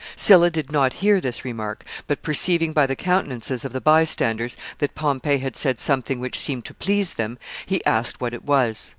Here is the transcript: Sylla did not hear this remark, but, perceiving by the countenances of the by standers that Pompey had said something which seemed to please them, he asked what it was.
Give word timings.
Sylla 0.15 0.49
did 0.49 0.71
not 0.71 0.93
hear 1.05 1.21
this 1.21 1.45
remark, 1.45 1.83
but, 2.07 2.23
perceiving 2.23 2.73
by 2.73 2.87
the 2.87 2.95
countenances 2.95 3.63
of 3.63 3.71
the 3.71 3.79
by 3.79 4.03
standers 4.03 4.57
that 4.79 4.95
Pompey 4.95 5.37
had 5.37 5.55
said 5.55 5.77
something 5.77 6.19
which 6.19 6.39
seemed 6.39 6.65
to 6.65 6.73
please 6.73 7.13
them, 7.13 7.37
he 7.67 7.85
asked 7.85 8.19
what 8.19 8.33
it 8.33 8.43
was. 8.43 8.89